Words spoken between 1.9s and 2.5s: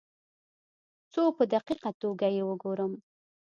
توګه یې